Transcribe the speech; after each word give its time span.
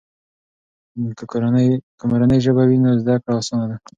که 1.97 2.03
مورنۍ 2.09 2.39
ژبه 2.45 2.63
وي، 2.67 2.77
نو 2.83 2.89
زده 3.01 3.15
کړه 3.23 3.33
آسانه 3.39 3.65
ده. 3.69 3.77